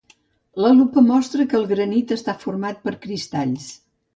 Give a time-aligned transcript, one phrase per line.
[0.63, 3.73] La lupa mostra que el granit està format per cristalls.